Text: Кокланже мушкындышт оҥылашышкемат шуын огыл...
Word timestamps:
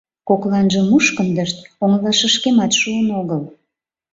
Кокланже 0.27 0.79
мушкындышт 0.89 1.57
оҥылашышкемат 1.83 2.71
шуын 2.79 3.07
огыл... 3.19 3.41